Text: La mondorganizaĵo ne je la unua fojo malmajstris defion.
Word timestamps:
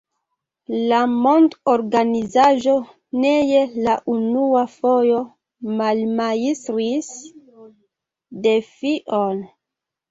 La 0.91 1.01
mondorganizaĵo 1.25 2.73
ne 3.25 3.35
je 3.51 3.61
la 3.89 3.99
unua 4.15 4.65
fojo 4.79 5.23
malmajstris 5.83 7.15
defion. 8.51 9.49